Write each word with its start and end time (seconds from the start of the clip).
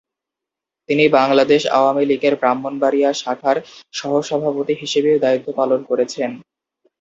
তিনি 0.89 1.05
বাংলাদেশ 1.17 1.61
আওয়ামী 1.77 2.03
লীগের 2.05 2.33
ব্রাহ্মণবাড়িয়া 2.35 3.09
শাখার 3.13 3.57
সহসভাপতি 3.93 4.73
হিসেবেও 4.81 5.21
দায়িত্ব 5.23 5.47
পালন 5.59 5.79
করেছেন। 5.89 6.29